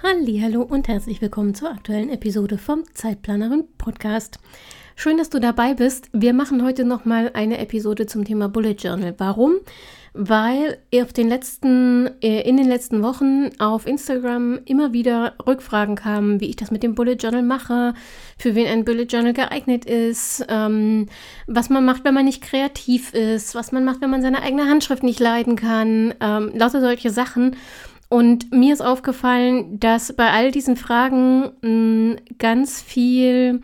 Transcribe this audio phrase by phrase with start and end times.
[0.00, 4.38] Hallo und herzlich willkommen zur aktuellen Episode vom Zeitplanerin Podcast.
[4.94, 6.08] Schön, dass du dabei bist.
[6.12, 9.14] Wir machen heute noch mal eine Episode zum Thema Bullet Journal.
[9.18, 9.56] Warum?
[10.14, 16.40] Weil auf den letzten, äh, in den letzten Wochen auf Instagram immer wieder Rückfragen kamen,
[16.40, 17.94] wie ich das mit dem Bullet Journal mache,
[18.38, 21.06] für wen ein Bullet Journal geeignet ist, ähm,
[21.48, 24.66] was man macht, wenn man nicht kreativ ist, was man macht, wenn man seine eigene
[24.66, 27.56] Handschrift nicht leiden kann, ähm, lauter solche Sachen.
[28.08, 33.60] Und mir ist aufgefallen, dass bei all diesen Fragen mh, mm, ganz viel,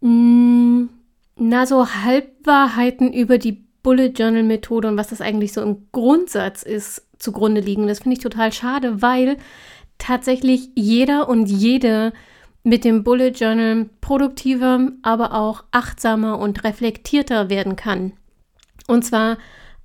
[0.00, 0.88] mh, mm,
[1.36, 6.62] na, so Halbwahrheiten über die Bullet Journal Methode und was das eigentlich so im Grundsatz
[6.62, 7.86] ist, zugrunde liegen.
[7.86, 9.36] Das finde ich total schade, weil
[9.96, 12.12] tatsächlich jeder und jede
[12.62, 18.12] mit dem Bullet Journal produktiver, aber auch achtsamer und reflektierter werden kann.
[18.86, 19.38] Und zwar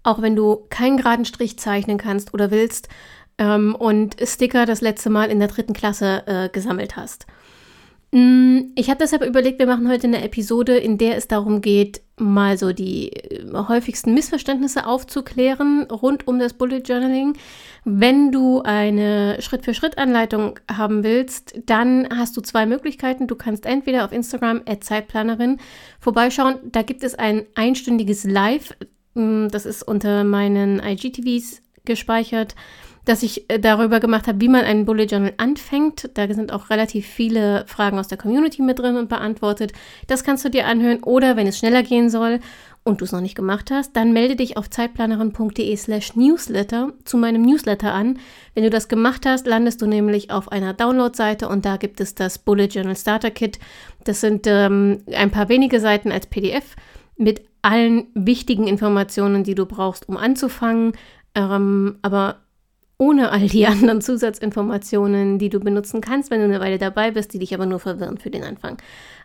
[0.05, 2.89] auch wenn du keinen geraden Strich zeichnen kannst oder willst,
[3.37, 7.25] ähm, und Sticker das letzte Mal in der dritten Klasse äh, gesammelt hast.
[8.15, 12.01] Mm, ich habe deshalb überlegt, wir machen heute eine Episode, in der es darum geht,
[12.17, 17.33] mal so die äh, häufigsten Missverständnisse aufzuklären rund um das Bullet Journaling.
[17.83, 23.27] Wenn du eine Schritt-für-Schritt-Anleitung haben willst, dann hast du zwei Möglichkeiten.
[23.27, 25.57] Du kannst entweder auf Instagram Zeitplanerin
[25.99, 26.59] vorbeischauen.
[26.71, 28.77] Da gibt es ein einstündiges Live.
[29.15, 32.55] Mm, das ist unter meinen IGTVs gespeichert
[33.05, 36.09] dass ich äh, darüber gemacht habe, wie man einen Bullet Journal anfängt.
[36.15, 39.73] Da sind auch relativ viele Fragen aus der Community mit drin und beantwortet.
[40.07, 42.39] Das kannst du dir anhören oder wenn es schneller gehen soll
[42.85, 47.17] und du es noch nicht gemacht hast, dann melde dich auf zeitplanerin.de slash newsletter zu
[47.17, 48.19] meinem Newsletter an.
[48.53, 52.13] Wenn du das gemacht hast, landest du nämlich auf einer Download-Seite und da gibt es
[52.13, 53.59] das Bullet Journal Starter Kit.
[54.03, 56.75] Das sind ähm, ein paar wenige Seiten als PDF
[57.17, 60.93] mit allen wichtigen Informationen, die du brauchst, um anzufangen.
[61.33, 62.44] Ähm, aber
[62.97, 67.33] ohne all die anderen Zusatzinformationen, die du benutzen kannst, wenn du eine Weile dabei bist,
[67.33, 68.77] die dich aber nur verwirren für den Anfang.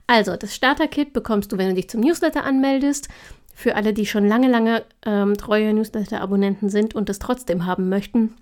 [0.06, 3.08] Also, das Starter-Kit bekommst du, wenn du dich zum Newsletter anmeldest.
[3.54, 8.34] Für alle, die schon lange, lange ähm, treue Newsletter-Abonnenten sind und es trotzdem haben möchten,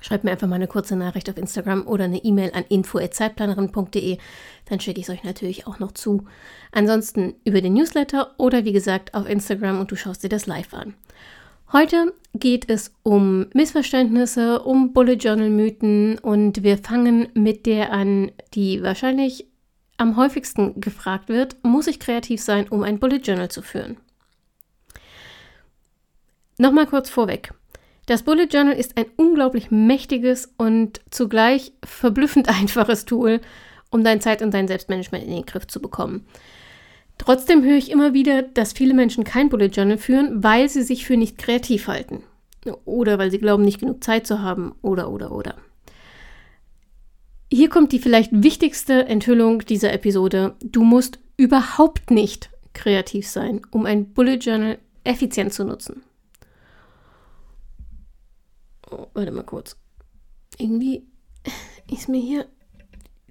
[0.00, 4.18] schreibt mir einfach mal eine kurze Nachricht auf Instagram oder eine E-Mail an info.zeitplanerin.de.
[4.66, 6.24] Dann schicke ich es euch natürlich auch noch zu.
[6.72, 10.74] Ansonsten über den Newsletter oder wie gesagt auf Instagram und du schaust dir das live
[10.74, 10.94] an.
[11.76, 18.32] Heute geht es um Missverständnisse, um Bullet Journal Mythen und wir fangen mit der an,
[18.54, 19.46] die wahrscheinlich
[19.98, 23.98] am häufigsten gefragt wird, muss ich kreativ sein, um ein Bullet Journal zu führen?
[26.56, 27.52] Nochmal kurz vorweg.
[28.06, 33.42] Das Bullet Journal ist ein unglaublich mächtiges und zugleich verblüffend einfaches Tool,
[33.90, 36.26] um dein Zeit- und dein Selbstmanagement in den Griff zu bekommen.
[37.18, 41.06] Trotzdem höre ich immer wieder, dass viele Menschen kein Bullet Journal führen, weil sie sich
[41.06, 42.22] für nicht kreativ halten.
[42.84, 44.74] Oder weil sie glauben, nicht genug Zeit zu haben.
[44.82, 45.56] Oder, oder, oder.
[47.50, 50.56] Hier kommt die vielleicht wichtigste Enthüllung dieser Episode.
[50.62, 56.02] Du musst überhaupt nicht kreativ sein, um ein Bullet Journal effizient zu nutzen.
[58.90, 59.76] Oh, warte mal kurz.
[60.58, 61.06] Irgendwie
[61.90, 62.46] ist mir hier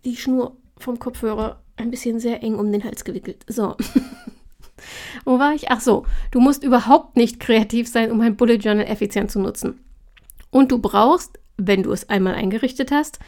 [0.03, 3.45] die Schnur vom Kopfhörer ein bisschen sehr eng um den Hals gewickelt.
[3.47, 3.75] So.
[5.25, 5.71] Wo war ich?
[5.71, 9.79] Ach so, du musst überhaupt nicht kreativ sein, um ein Bullet Journal effizient zu nutzen.
[10.51, 13.19] Und du brauchst, wenn du es einmal eingerichtet hast,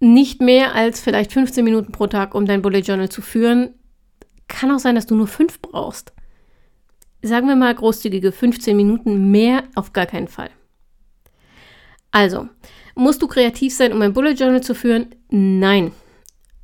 [0.00, 3.74] nicht mehr als vielleicht 15 Minuten pro Tag, um dein Bullet Journal zu führen.
[4.48, 6.12] Kann auch sein, dass du nur fünf brauchst.
[7.22, 10.50] Sagen wir mal großzügige 15 Minuten mehr auf gar keinen Fall.
[12.10, 12.48] Also,
[12.94, 15.14] musst du kreativ sein, um ein Bullet Journal zu führen?
[15.28, 15.92] Nein.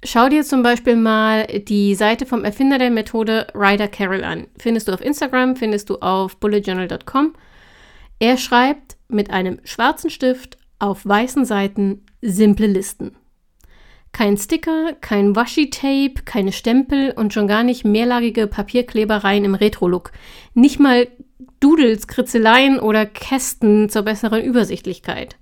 [0.07, 4.47] Schau dir zum Beispiel mal die Seite vom Erfinder der Methode Ryder Carroll an.
[4.57, 7.35] Findest du auf Instagram, findest du auf bulletjournal.com.
[8.21, 13.17] Er schreibt mit einem schwarzen Stift auf weißen Seiten simple Listen.
[14.13, 20.13] Kein Sticker, kein Washi-Tape, keine Stempel und schon gar nicht mehrlagige Papierklebereien im Retro-Look.
[20.55, 21.09] Nicht mal
[21.59, 25.35] Doodles, Kritzeleien oder Kästen zur besseren Übersichtlichkeit.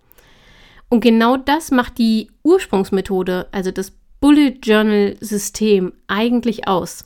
[0.89, 3.93] Und genau das macht die Ursprungsmethode, also das
[4.25, 7.05] Bullet Journal System eigentlich aus?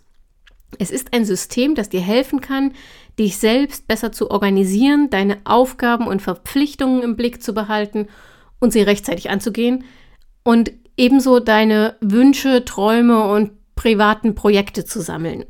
[0.79, 2.75] Es ist ein System, das dir helfen kann,
[3.19, 8.07] dich selbst besser zu organisieren, deine Aufgaben und Verpflichtungen im Blick zu behalten
[8.61, 9.83] und sie rechtzeitig anzugehen
[10.45, 15.45] und ebenso deine Wünsche, Träume und privaten Projekte zu sammeln.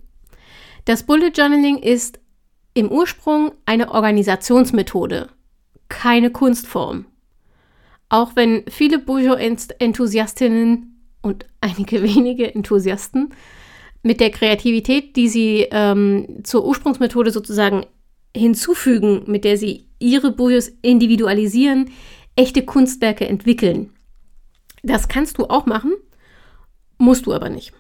[0.87, 2.19] Das Bullet Journaling ist
[2.73, 5.29] im Ursprung eine Organisationsmethode,
[5.91, 7.05] keine Kunstform.
[8.09, 13.35] Auch wenn viele Bujo-Enthusiastinnen und einige wenige Enthusiasten
[14.03, 17.85] mit der Kreativität, die sie ähm, zur Ursprungsmethode sozusagen
[18.37, 21.91] hinzufügen, mit der sie ihre Bujos individualisieren,
[22.37, 23.91] echte Kunstwerke entwickeln.
[24.83, 25.93] Das kannst du auch machen,
[26.99, 27.73] musst du aber nicht.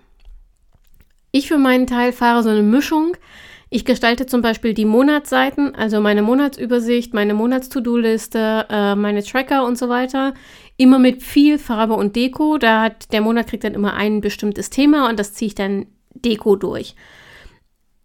[1.30, 3.16] Ich für meinen Teil fahre so eine Mischung.
[3.70, 9.76] Ich gestalte zum Beispiel die Monatsseiten, also meine Monatsübersicht, meine Monats-To-Do-Liste, äh, meine Tracker und
[9.76, 10.32] so weiter,
[10.78, 12.56] immer mit viel Farbe und Deko.
[12.56, 15.86] Da hat der Monat kriegt dann immer ein bestimmtes Thema und das ziehe ich dann
[16.14, 16.94] Deko durch.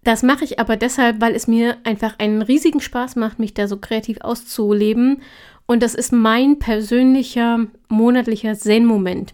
[0.04, 3.70] Das mache ich aber deshalb, weil es mir einfach einen riesigen Spaß macht, mich da
[3.70, 5.22] so kreativ auszuleben.
[5.66, 9.34] Und das ist mein persönlicher monatlicher Zen-Moment.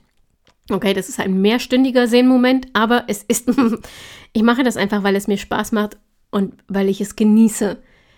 [0.70, 3.50] Okay, das ist ein mehrstündiger Zen-Moment, aber es ist,
[4.34, 5.98] ich mache das einfach, weil es mir Spaß macht
[6.30, 7.78] und weil ich es genieße.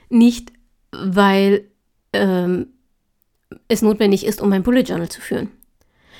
[0.10, 0.52] Nicht,
[0.92, 1.70] weil
[2.12, 2.71] ähm,
[3.68, 5.50] es notwendig ist, um mein Bullet Journal zu führen.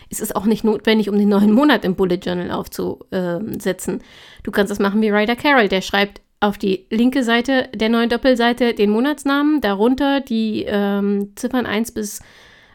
[0.10, 4.02] Es ist auch nicht notwendig, um den neuen Monat im Bullet Journal aufzusetzen.
[4.44, 8.10] Du kannst das machen wie Ryder Carroll, der schreibt auf die linke Seite der neuen
[8.10, 12.20] Doppelseite den Monatsnamen, darunter die ähm, Ziffern 1 bis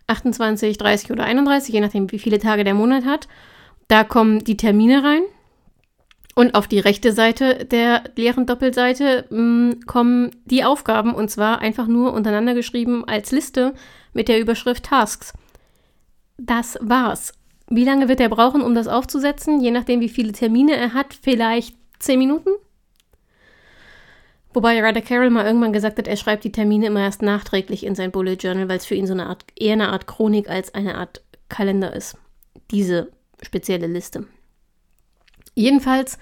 [0.07, 3.29] 28, 30 oder 31, je nachdem, wie viele Tage der Monat hat.
[3.89, 5.23] Da kommen die Termine rein.
[6.39, 11.61] Und auf die rechte Seite der leeren Doppelseite mh, mm, kommen die Aufgaben und zwar
[11.61, 13.73] einfach nur untereinander geschrieben als Liste
[14.13, 15.33] mit der Überschrift Tasks.
[16.37, 17.33] Das war's.
[17.69, 19.63] Wie lange wird er brauchen, um das aufzusetzen?
[19.63, 22.51] Je nachdem, wie viele Termine er hat, vielleicht 10 Minuten?
[24.53, 27.95] Wobei Ryder Carroll mal irgendwann gesagt hat, er schreibt die Termine immer erst nachträglich in
[27.95, 30.75] sein Bullet Journal, weil es für ihn so eine Art, eher eine Art Chronik als
[30.75, 32.19] eine Art Kalender ist.
[32.71, 33.11] Diese
[33.43, 34.27] spezielle Liste.
[35.57, 36.19] Jedenfalls,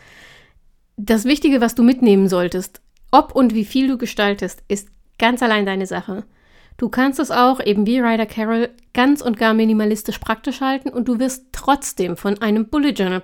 [0.96, 4.88] das Wichtige, was du mitnehmen solltest, ob und wie viel du gestaltest, ist
[5.18, 6.24] ganz allein deine Sache.
[6.76, 11.08] Du kannst es auch, eben wie Ryder Carroll, ganz und gar minimalistisch praktisch halten und
[11.08, 13.20] du wirst trotzdem von einem Bullet Journal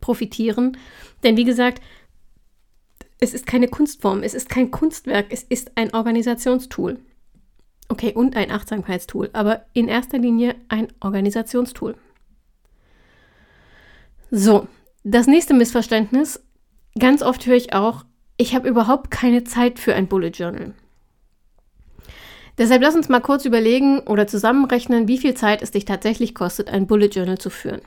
[0.00, 0.76] profitieren.
[1.24, 1.82] Denn wie gesagt,
[3.18, 6.98] es ist keine Kunstform, es ist kein Kunstwerk, es ist ein Organisationstool.
[7.88, 11.96] Okay, und ein Achtsamkeitstool, aber in erster Linie ein Organisationstool.
[14.30, 14.68] So,
[15.04, 16.42] das nächste Missverständnis.
[16.98, 18.04] Ganz oft höre ich auch,
[18.36, 20.74] ich habe überhaupt keine Zeit für ein Bullet Journal.
[22.58, 26.68] Deshalb lass uns mal kurz überlegen oder zusammenrechnen, wie viel Zeit es dich tatsächlich kostet,
[26.68, 27.80] ein Bullet Journal zu führen.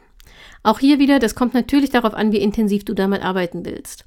[0.64, 4.06] Auch hier wieder, das kommt natürlich darauf an, wie intensiv du damit arbeiten willst.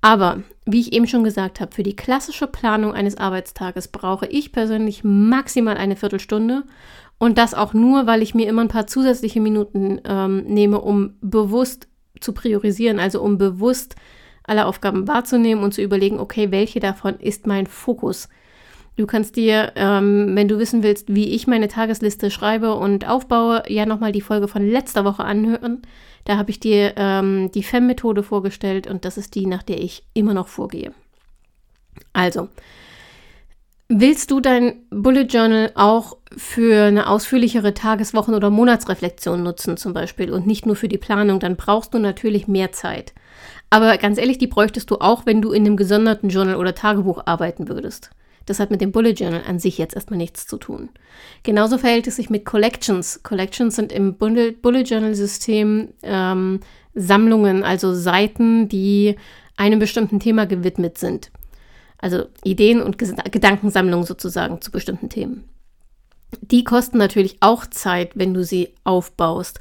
[0.00, 4.52] Aber, wie ich eben schon gesagt habe, für die klassische Planung eines Arbeitstages brauche ich
[4.52, 6.62] persönlich maximal eine Viertelstunde
[7.18, 11.16] und das auch nur, weil ich mir immer ein paar zusätzliche Minuten ähm, nehme, um
[11.20, 11.88] bewusst
[12.20, 13.96] zu priorisieren, also um bewusst
[14.44, 18.28] alle Aufgaben wahrzunehmen und zu überlegen, okay, welche davon ist mein Fokus?
[18.96, 23.62] Du kannst dir, ähm, wenn du wissen willst, wie ich meine Tagesliste schreibe und aufbaue,
[23.68, 25.82] ja nochmal die Folge von letzter Woche anhören.
[26.24, 30.02] Da habe ich dir ähm, die FEM-Methode vorgestellt und das ist die, nach der ich
[30.14, 30.92] immer noch vorgehe.
[32.12, 32.48] Also,
[33.88, 40.30] willst du dein Bullet Journal auch für eine ausführlichere Tageswochen- oder Monatsreflexion nutzen zum Beispiel
[40.30, 43.14] und nicht nur für die Planung, dann brauchst du natürlich mehr Zeit.
[43.70, 47.22] Aber ganz ehrlich, die bräuchtest du auch, wenn du in einem gesonderten Journal oder Tagebuch
[47.24, 48.10] arbeiten würdest.
[48.44, 50.88] Das hat mit dem Bullet Journal an sich jetzt erstmal nichts zu tun.
[51.42, 53.22] Genauso verhält es sich mit Collections.
[53.22, 56.60] Collections sind im Bullet Journal System ähm,
[56.94, 59.16] Sammlungen, also Seiten, die
[59.56, 61.30] einem bestimmten Thema gewidmet sind.
[61.98, 65.48] Also Ideen und Gedankensammlungen sozusagen zu bestimmten Themen.
[66.40, 69.60] Die kosten natürlich auch Zeit, wenn du sie aufbaust,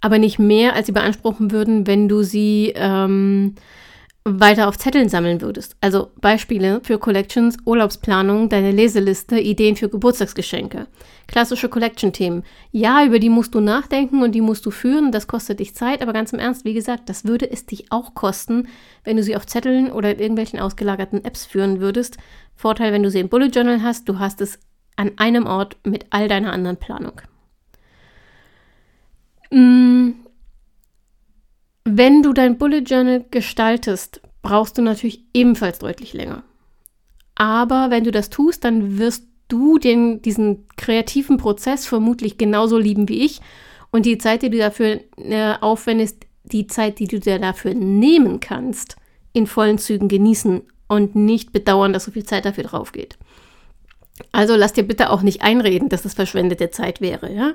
[0.00, 3.54] aber nicht mehr, als sie beanspruchen würden, wenn du sie ähm,
[4.24, 5.76] weiter auf Zetteln sammeln würdest.
[5.80, 10.86] Also Beispiele für Collections, Urlaubsplanung, deine Leseliste, Ideen für Geburtstagsgeschenke.
[11.26, 12.44] Klassische Collection-Themen.
[12.70, 15.10] Ja, über die musst du nachdenken und die musst du führen.
[15.10, 18.14] Das kostet dich Zeit, aber ganz im Ernst, wie gesagt, das würde es dich auch
[18.14, 18.68] kosten,
[19.02, 22.16] wenn du sie auf Zetteln oder in irgendwelchen ausgelagerten Apps führen würdest.
[22.54, 24.60] Vorteil, wenn du sie im Bullet Journal hast, du hast es
[24.94, 27.20] an einem Ort mit all deiner anderen Planung.
[29.50, 30.21] Mmh.
[31.84, 36.42] Wenn du dein Bullet Journal gestaltest, brauchst du natürlich ebenfalls deutlich länger.
[37.34, 43.08] Aber wenn du das tust, dann wirst du den, diesen kreativen Prozess vermutlich genauso lieben
[43.08, 43.40] wie ich.
[43.90, 48.40] Und die Zeit, die du dafür äh, aufwendest, die Zeit, die du dir dafür nehmen
[48.40, 48.96] kannst,
[49.32, 53.18] in vollen Zügen genießen und nicht bedauern, dass so viel Zeit dafür drauf geht.
[54.30, 57.52] Also lass dir bitte auch nicht einreden, dass das verschwendete Zeit wäre, ja?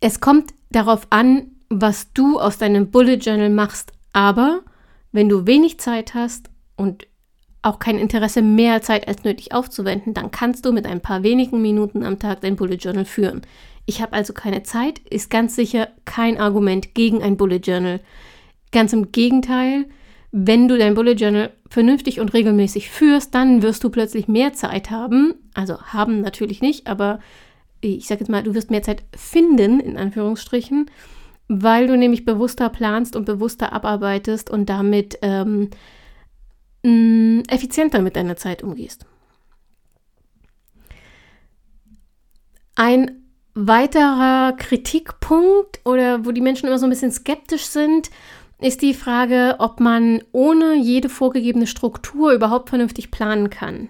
[0.00, 3.92] Es kommt darauf an, was du aus deinem Bullet Journal machst.
[4.12, 4.60] Aber
[5.12, 7.06] wenn du wenig Zeit hast und
[7.62, 11.62] auch kein Interesse, mehr Zeit als nötig aufzuwenden, dann kannst du mit ein paar wenigen
[11.62, 13.42] Minuten am Tag dein Bullet Journal führen.
[13.86, 18.00] Ich habe also keine Zeit, ist ganz sicher kein Argument gegen ein Bullet Journal.
[18.72, 19.86] Ganz im Gegenteil,
[20.32, 24.90] wenn du dein Bullet Journal vernünftig und regelmäßig führst, dann wirst du plötzlich mehr Zeit
[24.90, 25.34] haben.
[25.54, 27.20] Also haben natürlich nicht, aber
[27.80, 30.90] ich sage jetzt mal, du wirst mehr Zeit finden, in Anführungsstrichen,
[31.60, 35.70] weil du nämlich bewusster planst und bewusster abarbeitest und damit ähm,
[36.82, 39.04] mh, effizienter mit deiner Zeit umgehst.
[42.74, 43.22] Ein
[43.54, 48.10] weiterer Kritikpunkt oder wo die Menschen immer so ein bisschen skeptisch sind,
[48.60, 53.88] ist die Frage, ob man ohne jede vorgegebene Struktur überhaupt vernünftig planen kann.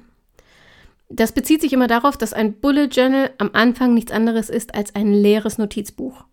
[1.11, 4.95] Das bezieht sich immer darauf, dass ein Bullet Journal am Anfang nichts anderes ist als
[4.95, 6.25] ein leeres Notizbuch.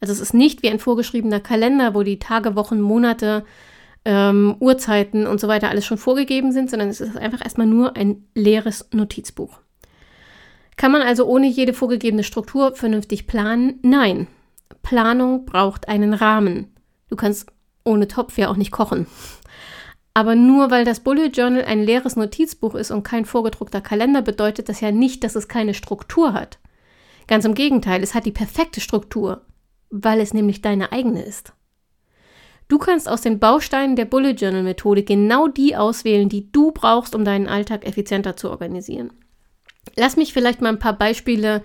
[0.00, 3.44] Also es ist nicht wie ein vorgeschriebener Kalender, wo die Tage, Wochen, Monate
[4.04, 7.96] ähm, Uhrzeiten und so weiter alles schon vorgegeben sind, sondern es ist einfach erstmal nur
[7.96, 9.58] ein leeres Notizbuch.
[10.76, 13.80] Kann man also ohne jede vorgegebene Struktur vernünftig planen?
[13.82, 14.28] Nein.
[14.82, 16.74] Planung braucht einen Rahmen.
[17.08, 17.50] Du kannst
[17.82, 19.06] ohne Topf ja auch nicht kochen.
[20.12, 24.68] Aber nur weil das Bullet Journal ein leeres Notizbuch ist und kein vorgedruckter Kalender, bedeutet
[24.68, 26.58] das ja nicht, dass es keine Struktur hat.
[27.26, 29.45] Ganz im Gegenteil, es hat die perfekte Struktur,
[29.90, 31.52] weil es nämlich deine eigene ist.
[32.68, 37.14] Du kannst aus den Bausteinen der Bullet Journal Methode genau die auswählen, die du brauchst,
[37.14, 39.12] um deinen Alltag effizienter zu organisieren.
[39.96, 41.62] Lass mich vielleicht mal ein paar Beispiele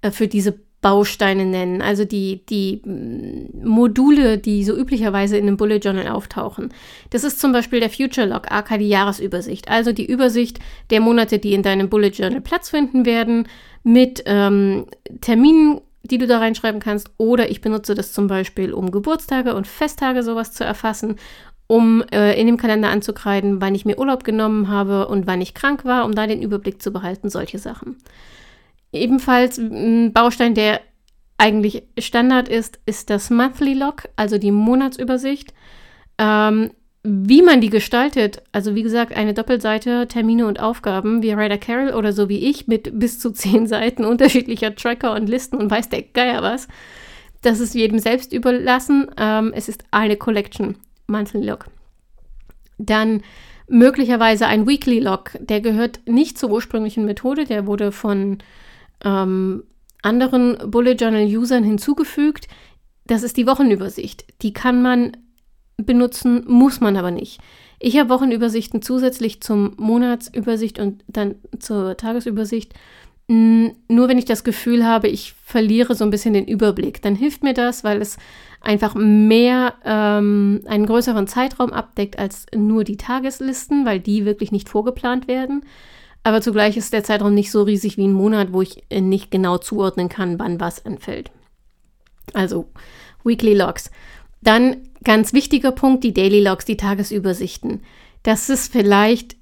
[0.00, 5.56] äh, für diese Bausteine nennen, also die, die mm, Module, die so üblicherweise in einem
[5.56, 6.72] Bullet Journal auftauchen.
[7.10, 10.60] Das ist zum Beispiel der Future Log, aka die Jahresübersicht, also die Übersicht
[10.90, 13.48] der Monate, die in deinem Bullet Journal Platz finden werden,
[13.82, 14.86] mit ähm,
[15.20, 17.10] Terminen die du da reinschreiben kannst.
[17.18, 21.16] Oder ich benutze das zum Beispiel, um Geburtstage und Festtage sowas zu erfassen,
[21.66, 25.54] um äh, in dem Kalender anzukreiden, wann ich mir Urlaub genommen habe und wann ich
[25.54, 27.96] krank war, um da den Überblick zu behalten, solche Sachen.
[28.92, 30.80] Ebenfalls ein Baustein, der
[31.36, 35.52] eigentlich Standard ist, ist das Monthly Log, also die Monatsübersicht.
[36.18, 36.70] Ähm,
[37.02, 41.94] wie man die gestaltet, also wie gesagt, eine Doppelseite, Termine und Aufgaben, wie Ryder Carroll
[41.94, 45.88] oder so wie ich, mit bis zu zehn Seiten unterschiedlicher Tracker und Listen und weiß
[45.88, 46.68] der Geier was,
[47.42, 49.10] das ist jedem selbst überlassen.
[49.16, 50.76] Ähm, es ist eine Collection,
[51.06, 51.66] Monthly Log.
[52.78, 53.22] Dann
[53.68, 58.38] möglicherweise ein Weekly Log, der gehört nicht zur ursprünglichen Methode, der wurde von
[59.04, 59.62] ähm,
[60.02, 62.48] anderen Bullet Journal Usern hinzugefügt.
[63.06, 64.24] Das ist die Wochenübersicht.
[64.42, 65.16] Die kann man
[65.78, 67.40] benutzen, muss man aber nicht.
[67.78, 72.74] Ich habe Wochenübersichten zusätzlich zum Monatsübersicht und dann zur Tagesübersicht.
[73.28, 77.42] Nur wenn ich das Gefühl habe, ich verliere so ein bisschen den Überblick, dann hilft
[77.42, 78.16] mir das, weil es
[78.60, 84.68] einfach mehr ähm, einen größeren Zeitraum abdeckt als nur die Tageslisten, weil die wirklich nicht
[84.68, 85.62] vorgeplant werden.
[86.24, 89.58] Aber zugleich ist der Zeitraum nicht so riesig wie ein Monat, wo ich nicht genau
[89.58, 91.30] zuordnen kann, wann was anfällt.
[92.32, 92.66] Also
[93.24, 93.90] Weekly Logs.
[94.42, 97.82] Dann ganz wichtiger Punkt, die Daily Logs, die Tagesübersichten.
[98.22, 99.36] Das ist vielleicht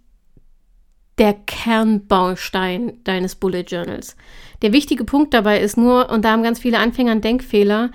[1.18, 4.16] der Kernbaustein deines Bullet Journals.
[4.62, 7.90] Der wichtige Punkt dabei ist nur, und da haben ganz viele Anfänger einen Denkfehler,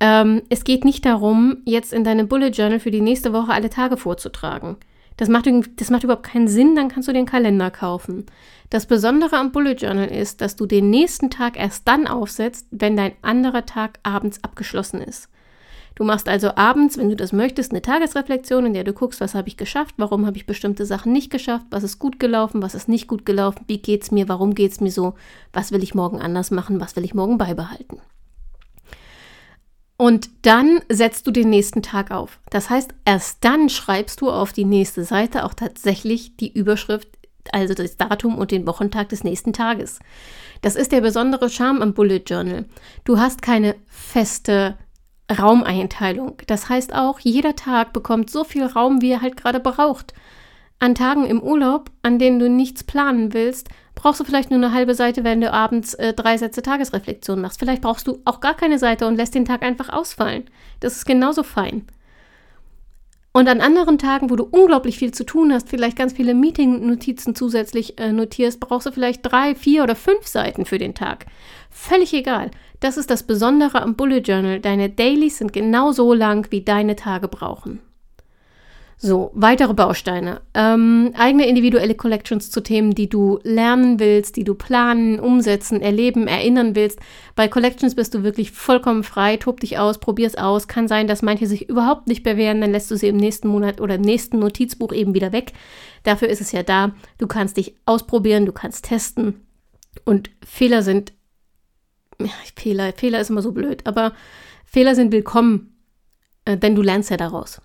[0.00, 3.70] ähm, es geht nicht darum, jetzt in deinem Bullet Journal für die nächste Woche alle
[3.70, 4.76] Tage vorzutragen.
[5.16, 8.26] Das macht, das macht überhaupt keinen Sinn, dann kannst du den Kalender kaufen.
[8.70, 12.96] Das Besondere am Bullet Journal ist, dass du den nächsten Tag erst dann aufsetzt, wenn
[12.96, 15.28] dein anderer Tag abends abgeschlossen ist.
[15.98, 19.34] Du machst also abends, wenn du das möchtest, eine Tagesreflexion, in der du guckst, was
[19.34, 22.76] habe ich geschafft, warum habe ich bestimmte Sachen nicht geschafft, was ist gut gelaufen, was
[22.76, 25.14] ist nicht gut gelaufen, wie geht es mir, warum geht es mir so,
[25.52, 28.00] was will ich morgen anders machen, was will ich morgen beibehalten.
[29.96, 32.38] Und dann setzt du den nächsten Tag auf.
[32.50, 37.08] Das heißt, erst dann schreibst du auf die nächste Seite auch tatsächlich die Überschrift,
[37.50, 39.98] also das Datum und den Wochentag des nächsten Tages.
[40.62, 42.66] Das ist der besondere Charme am Bullet Journal.
[43.02, 44.76] Du hast keine feste
[45.30, 46.36] Raumeinteilung.
[46.46, 50.14] Das heißt auch, jeder Tag bekommt so viel Raum, wie er halt gerade braucht.
[50.78, 54.72] An Tagen im Urlaub, an denen du nichts planen willst, brauchst du vielleicht nur eine
[54.72, 57.58] halbe Seite, wenn du abends äh, drei Sätze Tagesreflexion machst.
[57.58, 60.44] Vielleicht brauchst du auch gar keine Seite und lässt den Tag einfach ausfallen.
[60.80, 61.84] Das ist genauso fein.
[63.32, 67.34] Und an anderen Tagen, wo du unglaublich viel zu tun hast, vielleicht ganz viele Meeting-Notizen
[67.34, 71.26] zusätzlich äh, notierst, brauchst du vielleicht drei, vier oder fünf Seiten für den Tag.
[71.70, 72.50] Völlig egal.
[72.80, 74.60] Das ist das Besondere am Bullet Journal.
[74.60, 77.80] Deine Dailies sind genauso lang, wie deine Tage brauchen.
[79.00, 80.40] So, weitere Bausteine.
[80.54, 86.26] Ähm, eigene individuelle Collections zu Themen, die du lernen willst, die du planen, umsetzen, erleben,
[86.26, 86.98] erinnern willst.
[87.36, 90.66] Bei Collections bist du wirklich vollkommen frei, tob dich aus, probier's aus.
[90.66, 93.80] Kann sein, dass manche sich überhaupt nicht bewähren, dann lässt du sie im nächsten Monat
[93.80, 95.52] oder im nächsten Notizbuch eben wieder weg.
[96.02, 96.90] Dafür ist es ja da.
[97.18, 99.46] Du kannst dich ausprobieren, du kannst testen.
[100.04, 101.12] Und Fehler sind.
[102.20, 104.12] Ja, Fehler, Fehler ist immer so blöd, aber
[104.64, 105.76] Fehler sind willkommen,
[106.44, 107.60] äh, denn du lernst ja daraus.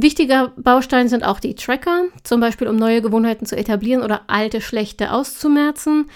[0.00, 4.60] Wichtiger Baustein sind auch die Tracker, zum Beispiel um neue Gewohnheiten zu etablieren oder alte
[4.60, 6.06] schlechte auszumerzen.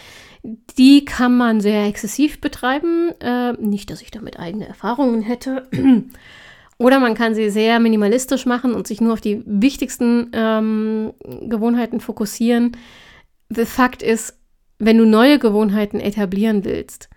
[0.79, 3.11] Die kann man sehr exzessiv betreiben.
[3.21, 5.69] Äh, nicht, dass ich damit eigene Erfahrungen hätte.
[6.79, 11.15] Oder man kann sie sehr minimalistisch machen und sich nur auf die wichtigsten ähm,
[11.49, 12.77] Gewohnheiten fokussieren.
[13.49, 14.39] The Fakt ist,
[14.79, 17.09] wenn du neue Gewohnheiten etablieren willst,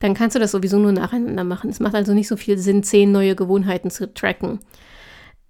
[0.00, 1.70] dann kannst du das sowieso nur nacheinander machen.
[1.70, 4.58] Es macht also nicht so viel Sinn, zehn neue Gewohnheiten zu tracken.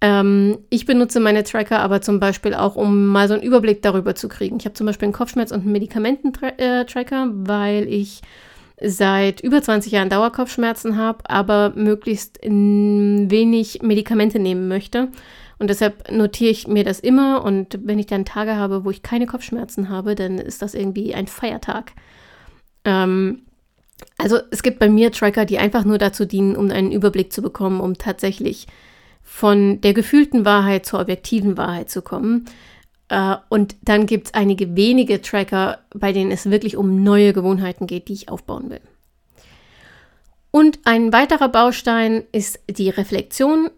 [0.05, 4.13] Ähm, ich benutze meine Tracker aber zum Beispiel auch, um mal so einen Überblick darüber
[4.13, 4.57] zu kriegen.
[4.59, 8.21] Ich habe zum Beispiel einen Kopfschmerz- und einen Medikamententracker, weil ich
[8.79, 15.07] seit über 20 Jahren Dauerkopfschmerzen habe, aber möglichst wenig Medikamente nehmen möchte.
[15.57, 17.43] Und deshalb notiere ich mir das immer.
[17.43, 21.15] Und wenn ich dann Tage habe, wo ich keine Kopfschmerzen habe, dann ist das irgendwie
[21.15, 21.93] ein Feiertag.
[22.83, 23.41] Ähm,
[24.19, 27.41] also es gibt bei mir Tracker, die einfach nur dazu dienen, um einen Überblick zu
[27.41, 28.67] bekommen, um tatsächlich
[29.25, 32.45] von der gefühlten Wahrheit zur objektiven Wahrheit zu kommen.
[33.09, 37.87] Äh, und dann gibt es einige wenige Tracker, bei denen es wirklich um neue Gewohnheiten
[37.87, 38.81] geht, die ich aufbauen will.
[40.51, 43.71] Und ein weiterer Baustein ist die Reflexion,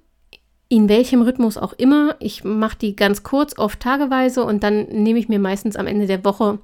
[0.69, 2.15] in welchem Rhythmus auch immer.
[2.19, 6.05] Ich mache die ganz kurz, oft tageweise und dann nehme ich mir meistens am Ende
[6.05, 6.59] der Woche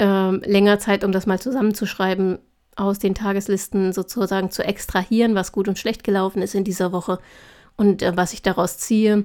[0.00, 2.38] äh, länger Zeit, um das mal zusammenzuschreiben,
[2.76, 7.18] aus den Tageslisten sozusagen zu extrahieren, was gut und schlecht gelaufen ist in dieser Woche
[7.76, 9.24] und äh, was ich daraus ziehe.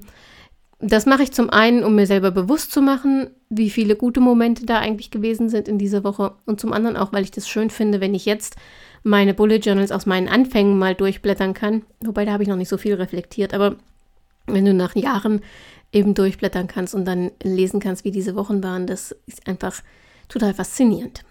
[0.79, 4.65] Das mache ich zum einen, um mir selber bewusst zu machen, wie viele gute Momente
[4.65, 7.71] da eigentlich gewesen sind in dieser Woche und zum anderen auch, weil ich das schön
[7.71, 8.57] finde, wenn ich jetzt
[9.03, 11.83] meine Bullet Journals aus meinen Anfängen mal durchblättern kann.
[12.01, 13.75] Wobei da habe ich noch nicht so viel reflektiert, aber
[14.45, 15.41] wenn du nach Jahren
[15.91, 19.81] eben durchblättern kannst und dann lesen kannst, wie diese Wochen waren, das ist einfach
[20.29, 21.23] total faszinierend.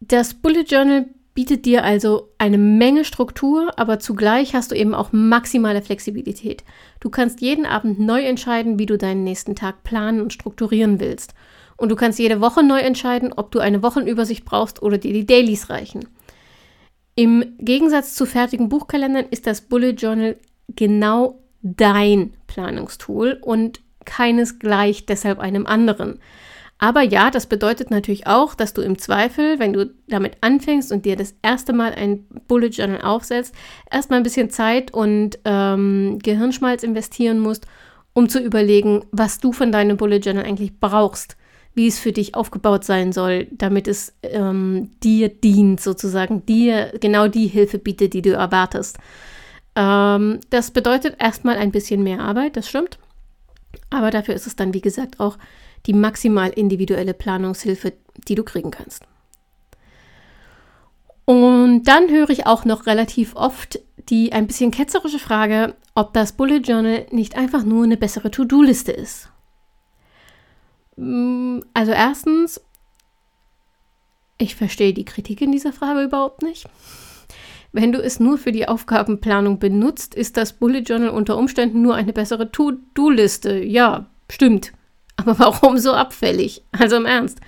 [0.00, 1.06] Das Bullet Journal
[1.38, 6.64] bietet dir also eine Menge Struktur, aber zugleich hast du eben auch maximale Flexibilität.
[6.98, 11.34] Du kannst jeden Abend neu entscheiden, wie du deinen nächsten Tag planen und strukturieren willst.
[11.76, 15.26] Und du kannst jede Woche neu entscheiden, ob du eine Wochenübersicht brauchst oder dir die
[15.26, 16.08] Dailies reichen.
[17.14, 20.38] Im Gegensatz zu fertigen Buchkalendern ist das Bullet Journal
[20.74, 26.18] genau dein Planungstool und keines gleich deshalb einem anderen.
[26.78, 31.04] Aber ja, das bedeutet natürlich auch, dass du im Zweifel, wenn du damit anfängst und
[31.04, 33.52] dir das erste Mal ein Bullet Journal aufsetzt,
[33.90, 37.66] erstmal ein bisschen Zeit und ähm, Gehirnschmalz investieren musst,
[38.12, 41.36] um zu überlegen, was du von deinem Bullet Journal eigentlich brauchst,
[41.74, 47.26] wie es für dich aufgebaut sein soll, damit es ähm, dir dient, sozusagen, dir genau
[47.26, 48.98] die Hilfe bietet, die du erwartest.
[49.74, 52.98] Ähm, das bedeutet erstmal ein bisschen mehr Arbeit, das stimmt.
[53.90, 55.38] Aber dafür ist es dann, wie gesagt, auch
[55.86, 57.92] die maximal individuelle Planungshilfe,
[58.28, 59.02] die du kriegen kannst.
[61.24, 66.32] Und dann höre ich auch noch relativ oft die ein bisschen ketzerische Frage, ob das
[66.32, 69.28] Bullet Journal nicht einfach nur eine bessere To-Do-Liste ist.
[70.96, 72.60] Mm, also erstens,
[74.38, 76.66] ich verstehe die Kritik in dieser Frage überhaupt nicht.
[77.72, 81.94] Wenn du es nur für die Aufgabenplanung benutzt, ist das Bullet Journal unter Umständen nur
[81.94, 83.62] eine bessere To-Do-Liste.
[83.62, 84.72] Ja, stimmt.
[85.18, 86.62] Aber warum so abfällig?
[86.72, 87.40] Also im Ernst.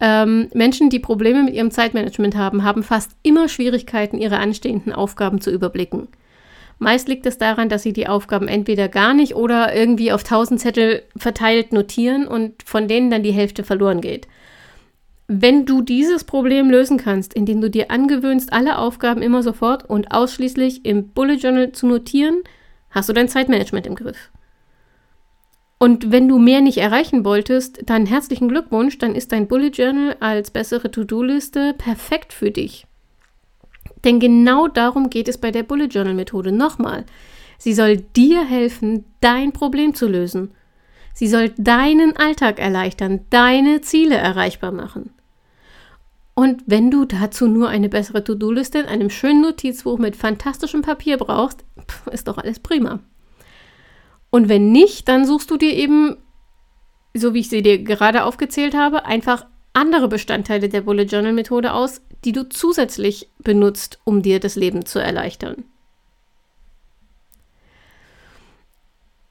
[0.00, 5.40] Ähm, Menschen, die Probleme mit ihrem Zeitmanagement haben, haben fast immer Schwierigkeiten, ihre anstehenden Aufgaben
[5.40, 6.08] zu überblicken.
[6.80, 10.58] Meist liegt es daran, dass sie die Aufgaben entweder gar nicht oder irgendwie auf tausend
[10.60, 14.26] Zettel verteilt notieren und von denen dann die Hälfte verloren geht.
[15.28, 20.10] Wenn du dieses Problem lösen kannst, indem du dir angewöhnst, alle Aufgaben immer sofort und
[20.10, 22.42] ausschließlich im Bullet Journal zu notieren,
[22.90, 24.31] hast du dein Zeitmanagement im Griff.
[25.82, 30.16] Und wenn du mehr nicht erreichen wolltest, dann herzlichen Glückwunsch, dann ist dein Bullet Journal
[30.20, 32.86] als bessere To-Do-Liste perfekt für dich.
[34.04, 36.52] Denn genau darum geht es bei der Bullet Journal Methode.
[36.52, 37.04] Nochmal,
[37.58, 40.52] sie soll dir helfen, dein Problem zu lösen.
[41.14, 45.10] Sie soll deinen Alltag erleichtern, deine Ziele erreichbar machen.
[46.34, 51.16] Und wenn du dazu nur eine bessere To-Do-Liste in einem schönen Notizbuch mit fantastischem Papier
[51.16, 51.64] brauchst,
[52.12, 53.00] ist doch alles prima.
[54.32, 56.16] Und wenn nicht, dann suchst du dir eben,
[57.12, 61.74] so wie ich sie dir gerade aufgezählt habe, einfach andere Bestandteile der Bullet Journal Methode
[61.74, 65.64] aus, die du zusätzlich benutzt, um dir das Leben zu erleichtern.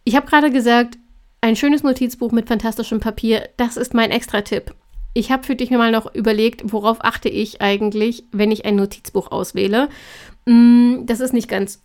[0.03, 0.99] Ich habe gerade gesagt,
[1.41, 4.75] ein schönes Notizbuch mit fantastischem Papier, das ist mein Extra-Tipp.
[5.15, 8.75] Ich habe für dich mir mal noch überlegt, worauf achte ich eigentlich, wenn ich ein
[8.75, 9.89] Notizbuch auswähle.
[10.45, 11.81] Mm, das ist nicht ganz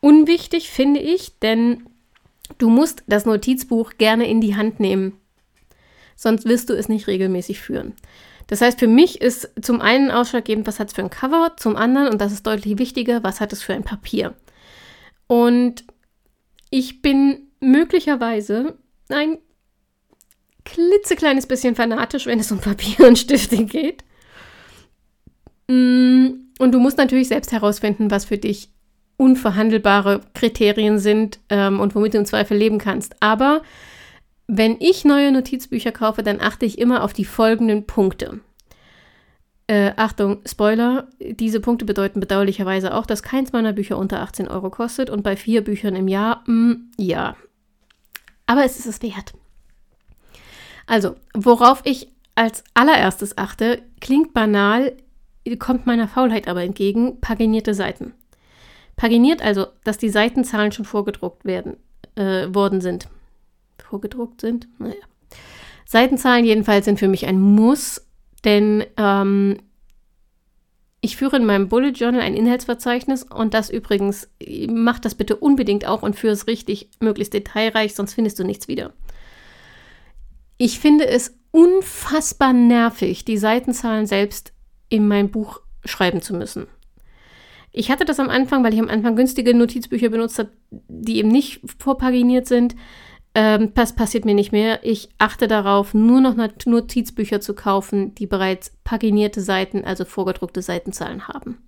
[0.00, 1.84] unwichtig, finde ich, denn
[2.58, 5.18] du musst das Notizbuch gerne in die Hand nehmen.
[6.16, 7.94] Sonst wirst du es nicht regelmäßig führen.
[8.46, 11.76] Das heißt, für mich ist zum einen ausschlaggebend, was hat es für ein Cover, zum
[11.76, 14.34] anderen, und das ist deutlich wichtiger, was hat es für ein Papier.
[15.28, 15.84] Und
[16.70, 18.76] ich bin möglicherweise
[19.08, 19.38] ein
[20.64, 24.04] klitzekleines bisschen fanatisch, wenn es um Papier und Stifte geht.
[25.68, 28.70] Mm, und du musst natürlich selbst herausfinden, was für dich
[29.20, 33.16] unverhandelbare Kriterien sind ähm, und womit du im Zweifel leben kannst.
[33.20, 33.60] Aber
[34.46, 38.40] wenn ich neue Notizbücher kaufe, dann achte ich immer auf die folgenden Punkte.
[39.66, 44.70] Äh, Achtung, Spoiler, diese Punkte bedeuten bedauerlicherweise auch, dass keins meiner Bücher unter 18 Euro
[44.70, 47.36] kostet und bei vier Büchern im Jahr, mh, mm, ja.
[48.46, 49.34] Aber es ist es wert.
[50.86, 54.96] Also, worauf ich als allererstes achte, klingt banal,
[55.58, 58.14] kommt meiner Faulheit aber entgegen, paginierte Seiten.
[59.00, 61.78] Paginiert also, dass die Seitenzahlen schon vorgedruckt werden,
[62.16, 63.08] äh, worden sind.
[63.78, 64.68] Vorgedruckt sind?
[64.78, 65.00] Naja.
[65.86, 68.06] Seitenzahlen jedenfalls sind für mich ein Muss,
[68.44, 69.56] denn ähm,
[71.00, 74.28] ich führe in meinem Bullet Journal ein Inhaltsverzeichnis und das übrigens,
[74.68, 78.68] mach das bitte unbedingt auch und führe es richtig, möglichst detailreich, sonst findest du nichts
[78.68, 78.92] wieder.
[80.58, 84.52] Ich finde es unfassbar nervig, die Seitenzahlen selbst
[84.90, 86.66] in mein Buch schreiben zu müssen.
[87.72, 91.28] Ich hatte das am Anfang, weil ich am Anfang günstige Notizbücher benutzt habe, die eben
[91.28, 92.74] nicht vorpaginiert sind.
[93.34, 94.80] Ähm, das passiert mir nicht mehr.
[94.84, 101.28] Ich achte darauf, nur noch Notizbücher zu kaufen, die bereits paginierte Seiten, also vorgedruckte Seitenzahlen
[101.28, 101.58] haben.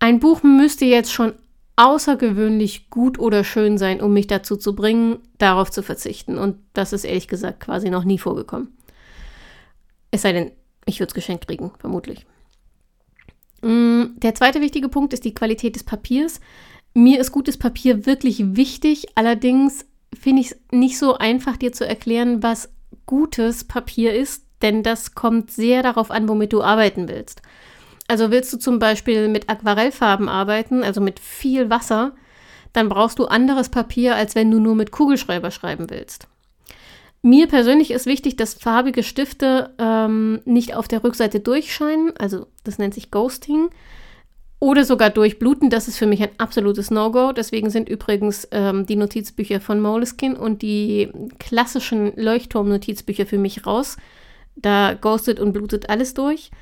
[0.00, 1.34] Ein Buch müsste jetzt schon
[1.76, 6.38] außergewöhnlich gut oder schön sein, um mich dazu zu bringen, darauf zu verzichten.
[6.38, 8.76] Und das ist ehrlich gesagt quasi noch nie vorgekommen.
[10.10, 10.52] Es sei denn,
[10.86, 12.26] ich würde es geschenkt kriegen, vermutlich.
[13.66, 16.40] Mm, der zweite wichtige Punkt ist die Qualität des Papiers.
[16.94, 19.84] Mir ist gutes Papier wirklich wichtig, allerdings
[20.18, 22.70] finde ich es nicht so einfach, dir zu erklären, was
[23.06, 27.42] gutes Papier ist, denn das kommt sehr darauf an, womit du arbeiten willst.
[28.06, 32.14] Also willst du zum Beispiel mit Aquarellfarben arbeiten, also mit viel Wasser,
[32.72, 36.28] dann brauchst du anderes Papier, als wenn du nur mit Kugelschreiber schreiben willst.
[37.26, 42.78] Mir persönlich ist wichtig, dass farbige Stifte ähm, nicht auf der Rückseite durchscheinen, also das
[42.78, 43.70] nennt sich Ghosting,
[44.60, 45.68] oder sogar durchbluten.
[45.68, 47.32] Das ist für mich ein absolutes No-Go.
[47.32, 51.10] Deswegen sind übrigens ähm, die Notizbücher von Moleskine und die
[51.40, 53.96] klassischen Leuchtturm-Notizbücher für mich raus.
[54.54, 56.52] Da ghostet und blutet alles durch.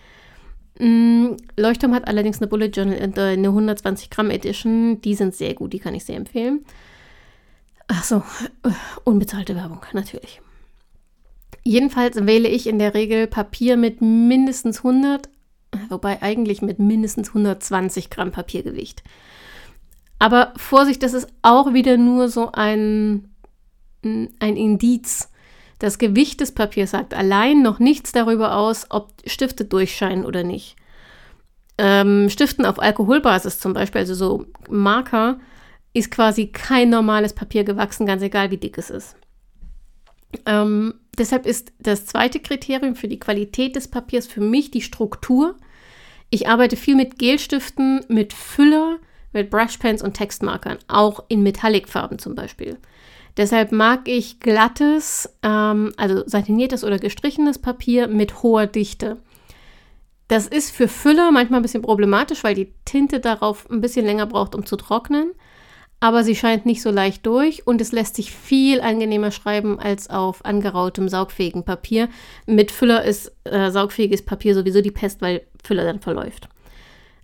[0.79, 5.03] Mm, Leuchtturm hat allerdings eine Bullet Journal, eine 120 Gramm Edition.
[5.03, 6.65] Die sind sehr gut, die kann ich sehr empfehlen.
[7.87, 8.23] Achso,
[8.63, 8.71] äh,
[9.05, 10.41] unbezahlte Werbung, natürlich.
[11.65, 15.31] Jedenfalls wähle ich in der Regel Papier mit mindestens 100,
[15.89, 19.03] wobei eigentlich mit mindestens 120 Gramm Papiergewicht.
[20.19, 23.35] Aber Vorsicht, das ist auch wieder nur so ein,
[24.03, 25.31] ein Indiz.
[25.79, 30.77] Das Gewicht des Papiers sagt allein noch nichts darüber aus, ob Stifte durchscheinen oder nicht.
[31.79, 35.41] Ähm, Stiften auf Alkoholbasis zum Beispiel, also so Marker,
[35.93, 39.17] ist quasi kein normales Papier gewachsen, ganz egal wie dick es ist.
[40.47, 45.57] Ähm, deshalb ist das zweite Kriterium für die Qualität des Papiers für mich die Struktur.
[46.31, 48.99] Ich arbeite viel mit Gelstiften, mit Füller,
[49.33, 52.79] mit Brushpens und Textmarkern, auch in Metallicfarben zum Beispiel.
[53.37, 59.17] Deshalb mag ich glattes, ähm, also satiniertes oder gestrichenes Papier mit hoher Dichte.
[60.29, 64.27] Das ist für Füller manchmal ein bisschen problematisch, weil die Tinte darauf ein bisschen länger
[64.27, 65.33] braucht, um zu trocknen
[66.01, 70.11] aber sie scheint nicht so leicht durch und es lässt sich viel angenehmer schreiben als
[70.11, 72.09] auf angerautem, saugfähigen Papier.
[72.47, 76.49] Mit Füller ist äh, saugfähiges Papier sowieso die Pest, weil Füller dann verläuft.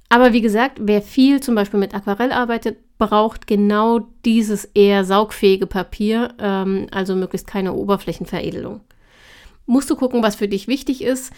[0.09, 5.67] Aber wie gesagt, wer viel zum Beispiel mit Aquarell arbeitet, braucht genau dieses eher saugfähige
[5.67, 8.81] Papier, ähm, also möglichst keine Oberflächenveredelung.
[9.67, 11.33] Musst du gucken, was für dich wichtig ist.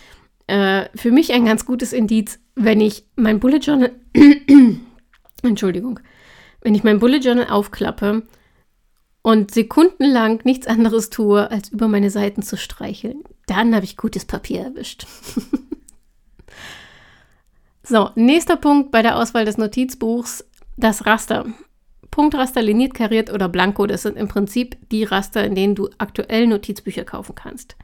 [0.47, 3.93] Äh, für mich ein ganz gutes Indiz, wenn ich mein Bullet Journal,
[5.43, 6.01] Entschuldigung,
[6.63, 8.23] wenn ich mein Bullet Journal aufklappe
[9.23, 14.25] und sekundenlang nichts anderes tue, als über meine Seiten zu streicheln, dann habe ich gutes
[14.25, 15.07] Papier erwischt.
[17.83, 20.45] so, nächster Punkt bei der Auswahl des Notizbuchs,
[20.77, 21.47] das Raster.
[22.11, 26.47] Punktraster, liniert, kariert oder blanko, das sind im Prinzip die Raster, in denen du aktuell
[26.47, 27.77] Notizbücher kaufen kannst.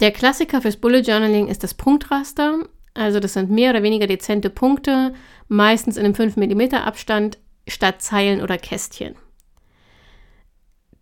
[0.00, 2.60] Der Klassiker fürs Bullet Journaling ist das Punktraster.
[2.94, 5.14] Also das sind mehr oder weniger dezente Punkte,
[5.46, 7.38] meistens in einem 5 mm Abstand,
[7.72, 9.14] statt Zeilen oder Kästchen.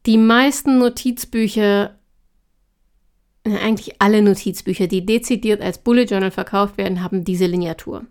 [0.07, 1.97] Die meisten Notizbücher,
[3.45, 8.07] eigentlich alle Notizbücher, die dezidiert als Bullet Journal verkauft werden, haben diese Lineatur.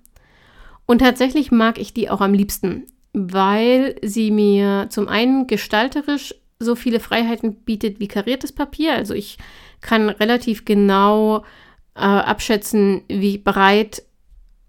[0.85, 6.75] Und tatsächlich mag ich die auch am liebsten, weil sie mir zum einen gestalterisch so
[6.75, 8.93] viele Freiheiten bietet wie kariertes Papier.
[8.93, 9.37] Also ich
[9.81, 11.39] kann relativ genau
[11.95, 14.03] äh, abschätzen, wie breit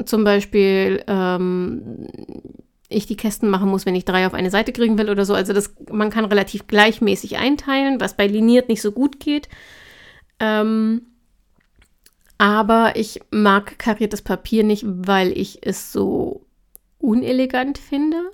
[0.05, 2.07] zum Beispiel ähm,
[2.89, 5.35] ich die Kästen machen muss, wenn ich drei auf eine Seite kriegen will oder so.
[5.35, 9.49] Also das, man kann relativ gleichmäßig einteilen, was bei liniert nicht so gut geht.
[10.39, 11.03] Ähm,
[12.39, 16.47] aber ich mag kariertes Papier nicht, weil ich es so
[16.99, 18.31] unelegant finde.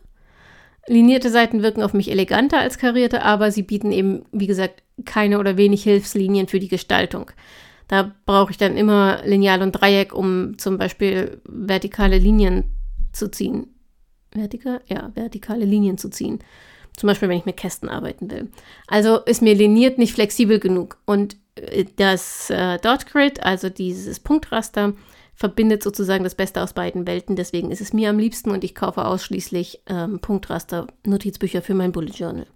[0.88, 5.38] Linierte Seiten wirken auf mich eleganter als karierte, aber sie bieten eben, wie gesagt, keine
[5.38, 7.31] oder wenig Hilfslinien für die Gestaltung.
[7.87, 12.65] Da brauche ich dann immer Lineal und Dreieck, um zum Beispiel vertikale Linien
[13.12, 13.69] zu ziehen.
[14.35, 14.81] Vertikal?
[14.87, 16.40] Ja, vertikale Linien zu ziehen.
[16.97, 18.51] Zum Beispiel, wenn ich mit Kästen arbeiten will.
[18.87, 20.99] Also ist mir liniert nicht flexibel genug.
[21.07, 24.92] Und äh, das äh, Dot Grid, also dieses Punktraster,
[25.35, 27.37] verbindet sozusagen das Beste aus beiden Welten.
[27.37, 32.12] Deswegen ist es mir am liebsten und ich kaufe ausschließlich ähm, Punktraster-Notizbücher für mein Bullet
[32.12, 32.47] Journal.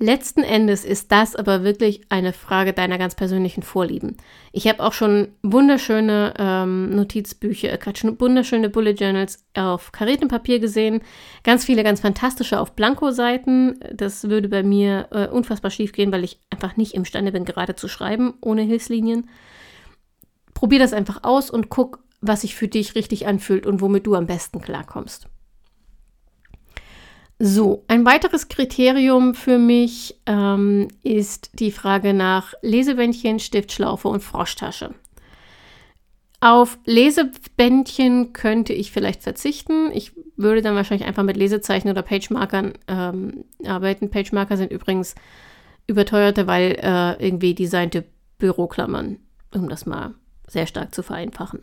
[0.00, 4.16] Letzten Endes ist das aber wirklich eine Frage deiner ganz persönlichen Vorlieben.
[4.52, 11.00] Ich habe auch schon wunderschöne ähm, Notizbücher, äh, wunderschöne Bullet Journals auf kariertem Papier gesehen.
[11.42, 13.80] Ganz viele ganz fantastische auf Blanko-Seiten.
[13.92, 17.74] Das würde bei mir äh, unfassbar schief gehen, weil ich einfach nicht imstande bin, gerade
[17.74, 19.28] zu schreiben ohne Hilfslinien.
[20.54, 24.14] Probier das einfach aus und guck, was sich für dich richtig anfühlt und womit du
[24.14, 25.28] am besten klarkommst.
[27.40, 34.92] So, ein weiteres Kriterium für mich ähm, ist die Frage nach Lesebändchen, Stiftschlaufe und Froschtasche.
[36.40, 39.90] Auf Lesebändchen könnte ich vielleicht verzichten.
[39.92, 44.10] Ich würde dann wahrscheinlich einfach mit Lesezeichen oder Pagemarkern ähm, arbeiten.
[44.10, 45.14] Pagemarker sind übrigens
[45.86, 48.04] überteuerte, weil äh, irgendwie designte
[48.38, 49.18] Büroklammern,
[49.54, 50.14] um das mal
[50.46, 51.60] sehr stark zu vereinfachen.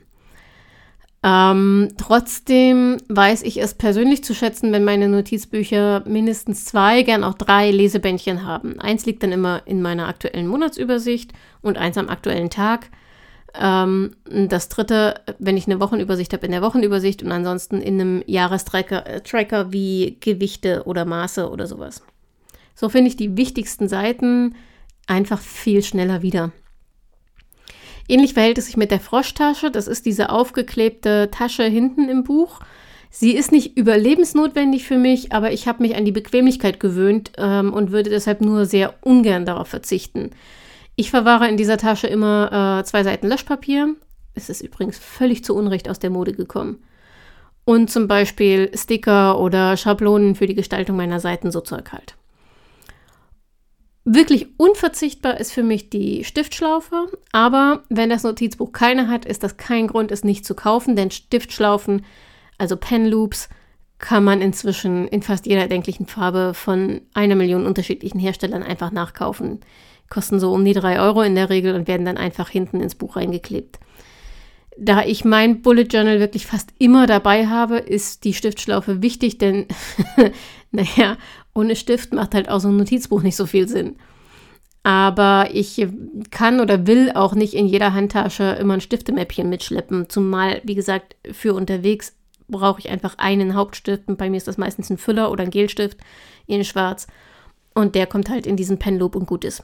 [1.27, 7.33] Ähm, trotzdem weiß ich es persönlich zu schätzen, wenn meine Notizbücher mindestens zwei, gern auch
[7.33, 8.79] drei Lesebändchen haben.
[8.79, 11.33] Eins liegt dann immer in meiner aktuellen Monatsübersicht
[11.63, 12.91] und eins am aktuellen Tag.
[13.59, 18.23] Ähm, das dritte, wenn ich eine Wochenübersicht habe, in der Wochenübersicht und ansonsten in einem
[18.27, 22.03] Jahrestracker äh, Tracker wie Gewichte oder Maße oder sowas.
[22.75, 24.53] So finde ich die wichtigsten Seiten
[25.07, 26.51] einfach viel schneller wieder.
[28.07, 29.71] Ähnlich verhält es sich mit der Froschtasche.
[29.71, 32.59] Das ist diese aufgeklebte Tasche hinten im Buch.
[33.09, 37.73] Sie ist nicht überlebensnotwendig für mich, aber ich habe mich an die Bequemlichkeit gewöhnt ähm,
[37.73, 40.31] und würde deshalb nur sehr ungern darauf verzichten.
[40.95, 43.95] Ich verwahre in dieser Tasche immer äh, zwei Seiten Löschpapier.
[44.33, 46.83] Es ist übrigens völlig zu Unrecht aus der Mode gekommen.
[47.63, 52.15] Und zum Beispiel Sticker oder Schablonen für die Gestaltung meiner Seiten, so Zeug halt.
[54.07, 59.57] Wirklich unverzichtbar ist für mich die Stiftschlaufe, aber wenn das Notizbuch keine hat, ist das
[59.57, 62.05] kein Grund, es nicht zu kaufen, denn Stiftschlaufen,
[62.59, 63.49] also Pen Loops,
[63.97, 69.61] kann man inzwischen in fast jeder erdenklichen Farbe von einer Million unterschiedlichen Herstellern einfach nachkaufen.
[70.07, 72.93] Kosten so um die drei Euro in der Regel und werden dann einfach hinten ins
[72.93, 73.79] Buch reingeklebt.
[74.77, 79.65] Da ich mein Bullet Journal wirklich fast immer dabei habe, ist die Stiftschlaufe wichtig, denn
[80.71, 81.17] naja,
[81.55, 83.95] ohne Stift macht halt auch so ein Notizbuch nicht so viel Sinn.
[84.83, 85.87] Aber ich
[86.29, 90.09] kann oder will auch nicht in jeder Handtasche immer ein Stiftemäppchen mitschleppen.
[90.09, 92.15] Zumal, wie gesagt, für unterwegs
[92.47, 94.07] brauche ich einfach einen Hauptstift.
[94.07, 95.97] Und bei mir ist das meistens ein Füller oder ein Gelstift
[96.45, 97.07] in schwarz.
[97.73, 99.63] Und der kommt halt in diesen Penloop und gut ist.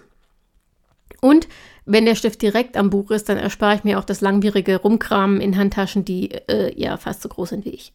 [1.21, 1.47] Und
[1.85, 5.39] wenn der Stift direkt am Buch ist, dann erspare ich mir auch das langwierige Rumkramen
[5.39, 7.93] in Handtaschen, die äh, ja fast so groß sind wie ich.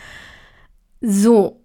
[1.00, 1.60] so,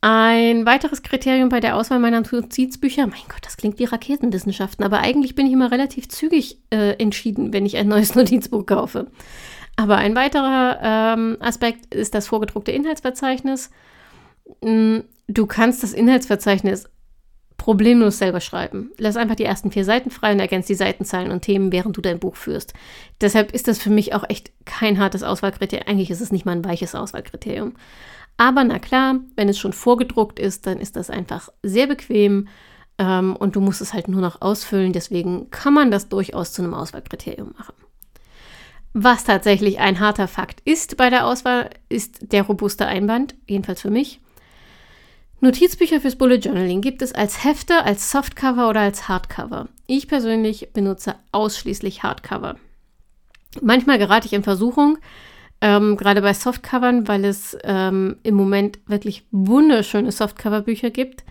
[0.00, 5.00] ein weiteres Kriterium bei der Auswahl meiner Notizbücher, mein Gott, das klingt wie Raketenwissenschaften, aber
[5.00, 9.08] eigentlich bin ich immer relativ zügig äh, entschieden, wenn ich ein neues Notizbuch kaufe.
[9.76, 13.70] Aber ein weiterer ähm, Aspekt ist das vorgedruckte Inhaltsverzeichnis.
[14.60, 16.88] Mm, du kannst das Inhaltsverzeichnis
[17.58, 18.92] problemlos selber schreiben.
[18.98, 22.00] Lass einfach die ersten vier Seiten frei und ergänzt die Seitenzahlen und Themen, während du
[22.00, 22.72] dein Buch führst.
[23.20, 25.88] Deshalb ist das für mich auch echt kein hartes Auswahlkriterium.
[25.88, 27.74] Eigentlich ist es nicht mal ein weiches Auswahlkriterium.
[28.38, 32.48] Aber na klar, wenn es schon vorgedruckt ist, dann ist das einfach sehr bequem
[32.96, 34.92] ähm, und du musst es halt nur noch ausfüllen.
[34.92, 37.74] Deswegen kann man das durchaus zu einem Auswahlkriterium machen.
[38.94, 43.90] Was tatsächlich ein harter Fakt ist bei der Auswahl, ist der robuste Einband, jedenfalls für
[43.90, 44.20] mich.
[45.40, 49.68] Notizbücher fürs Bullet Journaling gibt es als Hefte, als Softcover oder als Hardcover.
[49.86, 52.56] Ich persönlich benutze ausschließlich Hardcover.
[53.60, 54.98] Manchmal gerate ich in Versuchung,
[55.60, 61.24] ähm, gerade bei Softcovern, weil es ähm, im Moment wirklich wunderschöne Softcover-Bücher gibt.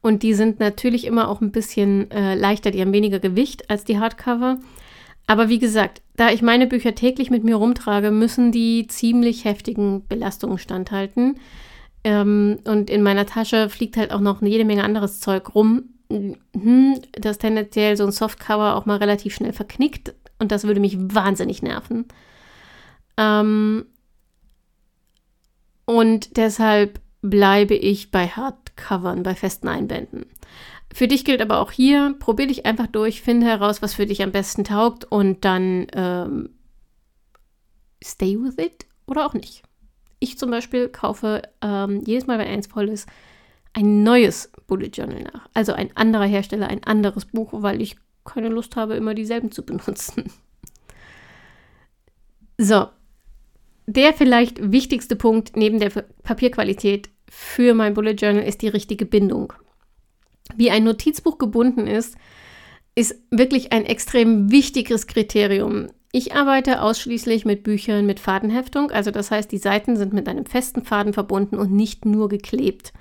[0.00, 3.84] Und die sind natürlich immer auch ein bisschen äh, leichter, die haben weniger Gewicht als
[3.84, 4.58] die Hardcover.
[5.26, 10.06] Aber wie gesagt, da ich meine Bücher täglich mit mir rumtrage, müssen die ziemlich heftigen
[10.06, 11.38] Belastungen standhalten.
[12.04, 17.00] Ähm, und in meiner Tasche fliegt halt auch noch jede Menge anderes Zeug rum, hm,
[17.12, 20.14] das tendenziell so ein Softcover auch mal relativ schnell verknickt.
[20.38, 22.06] Und das würde mich wahnsinnig nerven.
[23.16, 23.86] Ähm,
[25.84, 30.26] und deshalb bleibe ich bei Hardcovern, bei festen Einbänden.
[30.92, 34.22] Für dich gilt aber auch hier, probier dich einfach durch, finde heraus, was für dich
[34.22, 36.50] am besten taugt und dann ähm,
[38.02, 39.62] stay with it oder auch nicht.
[40.18, 43.08] Ich zum Beispiel kaufe ähm, jedes Mal, wenn eins voll ist,
[43.74, 45.48] ein neues Bullet Journal nach.
[45.52, 49.64] Also ein anderer Hersteller, ein anderes Buch, weil ich keine Lust habe, immer dieselben zu
[49.64, 50.32] benutzen.
[52.58, 52.88] So,
[53.86, 55.90] der vielleicht wichtigste Punkt neben der
[56.22, 59.52] Papierqualität für mein Bullet Journal ist die richtige Bindung.
[60.56, 62.16] Wie ein Notizbuch gebunden ist,
[62.94, 65.88] ist wirklich ein extrem wichtiges Kriterium.
[66.12, 70.46] Ich arbeite ausschließlich mit Büchern mit Fadenheftung, also das heißt, die Seiten sind mit einem
[70.46, 72.92] festen Faden verbunden und nicht nur geklebt.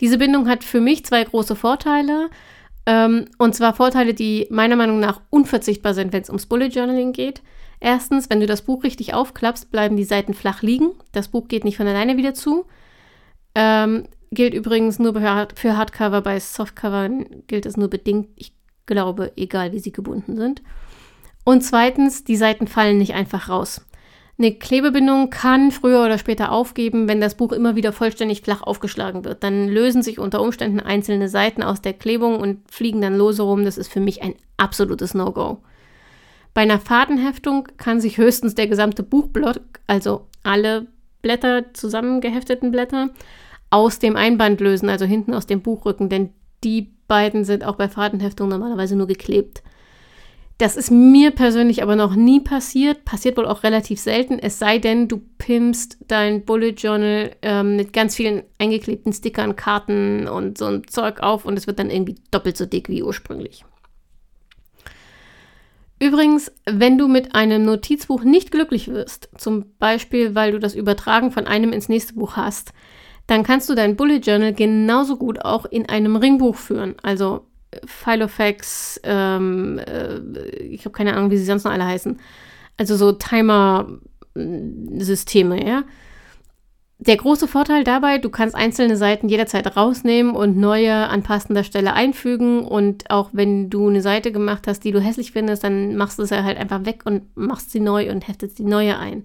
[0.00, 2.30] Diese Bindung hat für mich zwei große Vorteile.
[2.86, 7.12] Ähm, und zwar Vorteile, die meiner Meinung nach unverzichtbar sind, wenn es ums Bullet Journaling
[7.12, 7.42] geht.
[7.80, 10.90] Erstens, wenn du das Buch richtig aufklappst, bleiben die Seiten flach liegen.
[11.12, 12.66] Das Buch geht nicht von alleine wieder zu.
[13.54, 15.14] Ähm, gilt übrigens nur
[15.54, 18.28] für Hardcover, bei Softcovern gilt es nur bedingt.
[18.36, 18.52] Ich
[18.86, 20.62] glaube, egal wie sie gebunden sind.
[21.44, 23.86] Und zweitens, die Seiten fallen nicht einfach raus.
[24.38, 29.24] Eine Klebebindung kann früher oder später aufgeben, wenn das Buch immer wieder vollständig flach aufgeschlagen
[29.24, 29.42] wird.
[29.42, 33.64] Dann lösen sich unter Umständen einzelne Seiten aus der Klebung und fliegen dann lose rum.
[33.64, 35.62] Das ist für mich ein absolutes No-Go.
[36.54, 40.86] Bei einer Fadenheftung kann sich höchstens der gesamte Buchblock, also alle
[41.22, 43.10] Blätter, zusammengehefteten Blätter,
[43.70, 46.30] aus dem Einband lösen, also hinten aus dem Buchrücken, denn
[46.64, 49.62] die beiden sind auch bei Fadenheftung normalerweise nur geklebt.
[50.58, 54.78] Das ist mir persönlich aber noch nie passiert, passiert wohl auch relativ selten, es sei
[54.78, 60.66] denn, du pimpst dein Bullet Journal ähm, mit ganz vielen eingeklebten Stickern, Karten und so
[60.66, 63.64] ein Zeug auf und es wird dann irgendwie doppelt so dick wie ursprünglich.
[66.02, 71.30] Übrigens, wenn du mit einem Notizbuch nicht glücklich wirst, zum Beispiel weil du das Übertragen
[71.30, 72.72] von einem ins nächste Buch hast,
[73.26, 76.94] dann kannst du dein Bullet Journal genauso gut auch in einem Ringbuch führen.
[77.02, 77.46] Also
[77.84, 80.18] Filofax, ähm, äh,
[80.58, 82.18] ich habe keine Ahnung, wie sie sonst noch alle heißen.
[82.78, 85.84] Also so Timer-Systeme, ja.
[87.02, 91.94] Der große Vorteil dabei, du kannst einzelne Seiten jederzeit rausnehmen und neue an passender Stelle
[91.94, 92.62] einfügen.
[92.62, 96.26] Und auch wenn du eine Seite gemacht hast, die du hässlich findest, dann machst du
[96.26, 99.24] sie halt einfach weg und machst sie neu und heftest die neue ein.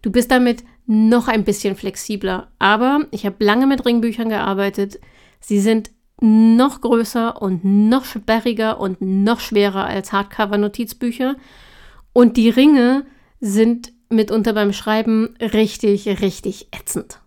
[0.00, 2.48] Du bist damit noch ein bisschen flexibler.
[2.58, 4.98] Aber ich habe lange mit Ringbüchern gearbeitet.
[5.38, 5.90] Sie sind
[6.22, 11.36] noch größer und noch sperriger und noch schwerer als Hardcover-Notizbücher.
[12.14, 13.04] Und die Ringe
[13.38, 17.20] sind mitunter beim Schreiben richtig, richtig ätzend.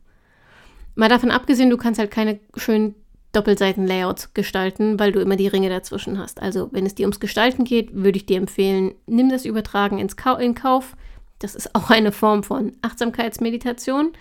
[0.96, 2.96] Mal davon abgesehen, du kannst halt keine schönen
[3.34, 6.42] Doppelseiten-Layouts gestalten, weil du immer die Ringe dazwischen hast.
[6.42, 10.16] Also, wenn es dir ums Gestalten geht, würde ich dir empfehlen, nimm das Übertragen ins
[10.16, 10.96] Kau in Kauf.
[11.40, 14.14] Das ist auch eine Form von Achtsamkeitsmeditation,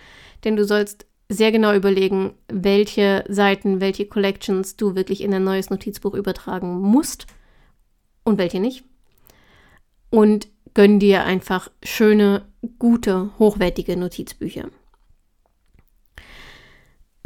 [0.42, 5.70] denn du sollst sehr genau überlegen, welche Seiten, welche Collections du wirklich in ein neues
[5.70, 7.26] Notizbuch übertragen musst
[8.24, 8.84] und welche nicht.
[10.10, 12.42] Und gönn dir einfach schöne,
[12.78, 14.68] gute, hochwertige Notizbücher.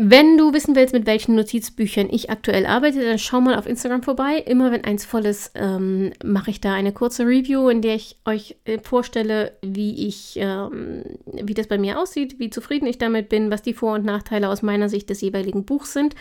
[0.01, 4.05] Wenn du wissen willst, mit welchen Notizbüchern ich aktuell arbeite, dann schau mal auf Instagram
[4.05, 4.37] vorbei.
[4.37, 8.17] Immer wenn eins voll ist, ähm, mache ich da eine kurze Review, in der ich
[8.25, 13.29] euch äh, vorstelle, wie ich, ähm, wie das bei mir aussieht, wie zufrieden ich damit
[13.29, 16.15] bin, was die Vor- und Nachteile aus meiner Sicht des jeweiligen Buchs sind.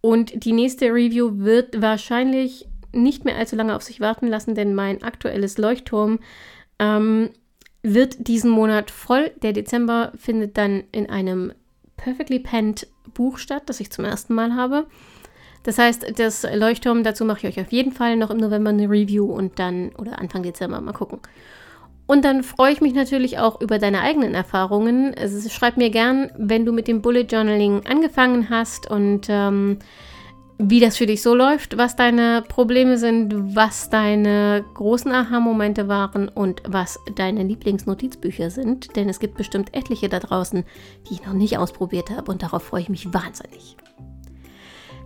[0.00, 4.74] Und die nächste Review wird wahrscheinlich nicht mehr allzu lange auf sich warten lassen, denn
[4.74, 6.20] mein aktuelles Leuchtturm
[6.80, 7.30] ähm,
[7.82, 9.30] wird diesen Monat voll.
[9.42, 11.52] Der Dezember findet dann in einem
[11.96, 14.86] Perfectly Penned Buch statt, das ich zum ersten Mal habe.
[15.62, 18.88] Das heißt, das Leuchtturm, dazu mache ich euch auf jeden Fall noch im November eine
[18.88, 21.20] Review und dann, oder Anfang Dezember, mal gucken.
[22.06, 25.14] Und dann freue ich mich natürlich auch über deine eigenen Erfahrungen.
[25.14, 29.78] Also schreib mir gern, wenn du mit dem Bullet Journaling angefangen hast und ähm,
[30.62, 36.28] wie das für dich so läuft, was deine Probleme sind, was deine großen Aha-Momente waren
[36.28, 38.94] und was deine Lieblingsnotizbücher sind.
[38.94, 40.64] Denn es gibt bestimmt etliche da draußen,
[41.08, 43.76] die ich noch nicht ausprobiert habe und darauf freue ich mich wahnsinnig.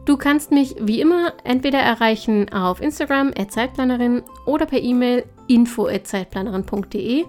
[0.06, 7.24] Du kannst mich wie immer entweder erreichen auf Instagram Zeitplanerin oder per E-Mail info zeitplanerin.de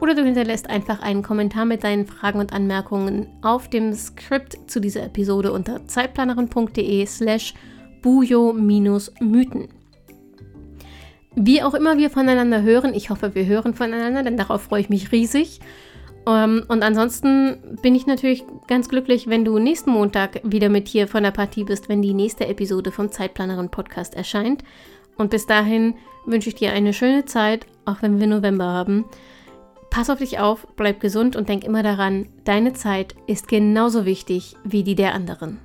[0.00, 4.80] oder du hinterlässt einfach einen Kommentar mit deinen Fragen und Anmerkungen auf dem Skript zu
[4.80, 7.54] dieser Episode unter zeitplanerin.de slash
[8.02, 9.68] bujo-mythen.
[11.34, 14.88] Wie auch immer wir voneinander hören, ich hoffe, wir hören voneinander, denn darauf freue ich
[14.88, 15.60] mich riesig.
[16.26, 21.06] Ähm, und ansonsten bin ich natürlich ganz glücklich, wenn du nächsten Montag wieder mit hier
[21.06, 24.62] von der Partie bist, wenn die nächste Episode vom Zeitplanerin Podcast erscheint.
[25.16, 25.94] Und bis dahin
[26.26, 29.04] wünsche ich dir eine schöne Zeit, auch wenn wir November haben.
[29.90, 34.56] Pass auf dich auf, bleib gesund und denk immer daran, deine Zeit ist genauso wichtig
[34.64, 35.58] wie die der anderen.